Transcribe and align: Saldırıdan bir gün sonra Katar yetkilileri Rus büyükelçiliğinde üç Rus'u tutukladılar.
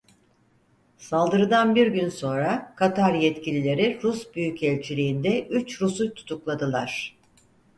Saldırıdan 0.97 1.75
bir 1.75 1.87
gün 1.87 2.09
sonra 2.09 2.73
Katar 2.75 3.13
yetkilileri 3.13 3.99
Rus 4.03 4.35
büyükelçiliğinde 4.35 5.47
üç 5.47 5.81
Rus'u 5.81 6.13
tutukladılar. 6.13 7.17